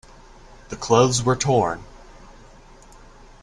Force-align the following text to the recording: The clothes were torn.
The 0.69 0.77
clothes 0.77 1.21
were 1.21 1.35
torn. 1.35 1.83